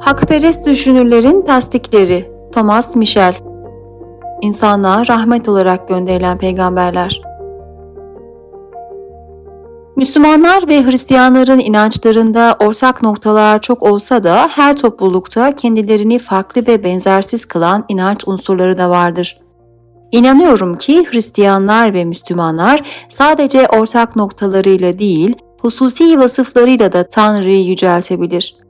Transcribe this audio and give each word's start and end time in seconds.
Hakperest 0.00 0.66
düşünürlerin 0.66 1.42
tasdikleri 1.42 2.30
Thomas 2.52 2.96
Michel 2.96 3.34
İnsanlığa 4.42 5.06
rahmet 5.06 5.48
olarak 5.48 5.88
gönderilen 5.88 6.38
peygamberler 6.38 7.22
Müslümanlar 9.96 10.68
ve 10.68 10.84
Hristiyanların 10.84 11.58
inançlarında 11.58 12.56
ortak 12.60 13.02
noktalar 13.02 13.60
çok 13.60 13.82
olsa 13.82 14.22
da 14.22 14.48
her 14.52 14.76
toplulukta 14.76 15.56
kendilerini 15.56 16.18
farklı 16.18 16.66
ve 16.66 16.84
benzersiz 16.84 17.46
kılan 17.46 17.84
inanç 17.88 18.28
unsurları 18.28 18.78
da 18.78 18.90
vardır. 18.90 19.38
İnanıyorum 20.12 20.78
ki 20.78 21.06
Hristiyanlar 21.10 21.94
ve 21.94 22.04
Müslümanlar 22.04 22.80
sadece 23.08 23.68
ortak 23.68 24.16
noktalarıyla 24.16 24.98
değil, 24.98 25.34
hususi 25.60 26.18
vasıflarıyla 26.18 26.92
da 26.92 27.08
Tanrı'yı 27.08 27.64
yüceltebilir. 27.64 28.65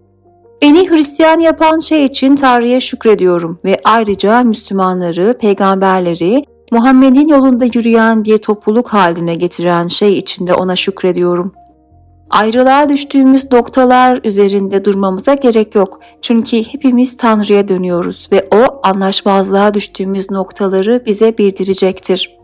Beni 0.62 0.90
Hristiyan 0.90 1.40
yapan 1.40 1.78
şey 1.78 2.04
için 2.04 2.36
Tanrı'ya 2.36 2.80
şükrediyorum 2.80 3.58
ve 3.64 3.76
ayrıca 3.84 4.42
Müslümanları, 4.42 5.38
peygamberleri, 5.40 6.44
Muhammed'in 6.72 7.28
yolunda 7.28 7.64
yürüyen 7.64 8.24
bir 8.24 8.38
topluluk 8.38 8.88
haline 8.88 9.34
getiren 9.34 9.86
şey 9.86 10.18
için 10.18 10.46
de 10.46 10.54
ona 10.54 10.76
şükrediyorum. 10.76 11.52
Ayrılığa 12.30 12.88
düştüğümüz 12.88 13.52
noktalar 13.52 14.20
üzerinde 14.24 14.84
durmamıza 14.84 15.34
gerek 15.34 15.74
yok. 15.74 16.00
Çünkü 16.22 16.56
hepimiz 16.56 17.16
Tanrı'ya 17.16 17.68
dönüyoruz 17.68 18.28
ve 18.32 18.48
O 18.54 18.80
anlaşmazlığa 18.82 19.74
düştüğümüz 19.74 20.30
noktaları 20.30 21.02
bize 21.06 21.38
bildirecektir. 21.38 22.36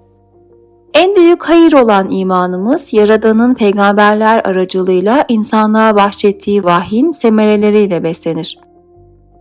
Büyük 1.42 1.51
hayır 1.51 1.73
olan 1.73 2.10
imanımız 2.10 2.92
Yaradan'ın 2.92 3.55
peygamberler 3.55 4.41
aracılığıyla 4.45 5.24
insanlığa 5.28 5.96
bahşettiği 5.96 6.65
vahyin 6.65 7.10
semereleriyle 7.10 8.02
beslenir. 8.02 8.59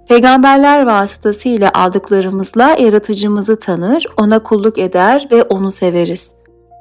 Peygamberler 0.08 0.86
vasıtasıyla 0.86 1.72
aldıklarımızla 1.74 2.76
yaratıcımızı 2.80 3.60
tanır, 3.60 4.06
ona 4.18 4.44
kulluk 4.44 4.80
eder 4.80 5.28
ve 5.32 5.44
onu 5.44 5.72
severiz. 5.72 6.34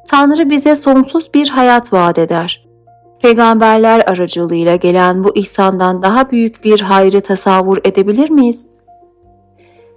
Tanrı 0.08 0.50
bize 0.50 0.76
sonsuz 0.76 1.34
bir 1.34 1.48
hayat 1.48 1.92
vaat 1.92 2.18
eder. 2.18 2.68
Peygamberler 3.22 4.02
aracılığıyla 4.06 4.76
gelen 4.76 5.24
bu 5.24 5.36
ihsandan 5.36 6.02
daha 6.02 6.30
büyük 6.30 6.64
bir 6.64 6.80
hayrı 6.80 7.20
tasavvur 7.20 7.78
edebilir 7.84 8.30
miyiz? 8.30 8.69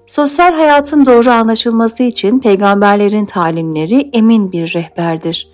Sosyal 0.06 0.54
hayatın 0.54 1.06
doğru 1.06 1.30
anlaşılması 1.30 2.04
için 2.04 2.40
peygamberlerin 2.40 3.26
talimleri 3.26 4.10
emin 4.14 4.52
bir 4.52 4.74
rehberdir. 4.74 5.50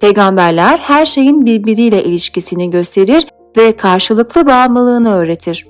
Peygamberler 0.00 0.78
her 0.78 1.06
şeyin 1.06 1.46
birbiriyle 1.46 2.04
ilişkisini 2.04 2.70
gösterir 2.70 3.26
ve 3.56 3.76
karşılıklı 3.76 4.46
bağımlılığını 4.46 5.14
öğretir. 5.14 5.66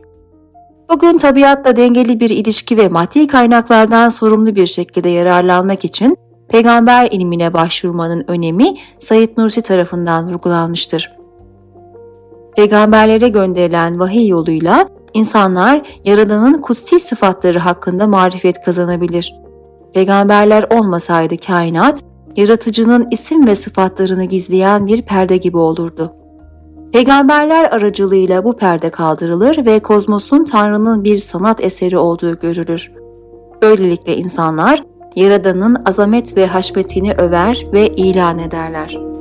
Bugün 0.91 1.19
tabiatla 1.19 1.77
dengeli 1.77 2.20
bir 2.20 2.31
ilişki 2.31 2.77
ve 2.77 2.89
maddi 2.89 3.27
kaynaklardan 3.27 4.08
sorumlu 4.08 4.56
bir 4.56 4.67
şekilde 4.67 5.08
yararlanmak 5.08 5.84
için 5.84 6.17
peygamber 6.48 7.08
ilmine 7.11 7.53
başvurmanın 7.53 8.25
önemi 8.28 8.77
Said 8.98 9.39
Nursi 9.39 9.62
tarafından 9.62 10.28
vurgulanmıştır. 10.28 11.12
Peygamberlere 12.56 13.28
gönderilen 13.28 14.01
vahiy 14.01 14.28
yoluyla 14.28 14.89
insanlar 15.17 15.83
Yaradan'ın 16.05 16.61
kutsi 16.61 17.00
sıfatları 17.00 17.59
hakkında 17.59 18.06
marifet 18.06 18.62
kazanabilir. 18.64 19.34
Peygamberler 19.95 20.67
olmasaydı 20.70 21.36
kainat, 21.36 22.03
yaratıcının 22.36 23.08
isim 23.11 23.47
ve 23.47 23.55
sıfatlarını 23.55 24.25
gizleyen 24.25 24.86
bir 24.86 25.03
perde 25.03 25.36
gibi 25.36 25.56
olurdu. 25.56 26.12
Peygamberler 26.92 27.64
aracılığıyla 27.64 28.45
bu 28.45 28.56
perde 28.56 28.91
kaldırılır 28.91 29.67
ve 29.67 29.81
kozmosun 29.81 30.45
Tanrı'nın 30.45 31.05
bir 31.05 31.17
sanat 31.17 31.64
eseri 31.64 31.98
olduğu 31.98 32.39
görülür. 32.39 32.92
Böylelikle 33.62 34.17
insanlar 34.17 34.85
Yaradan'ın 35.17 35.77
azamet 35.85 36.36
ve 36.36 36.46
haşmetini 36.46 37.12
över 37.12 37.67
ve 37.73 37.89
ilan 37.89 38.39
ederler.'' 38.39 39.16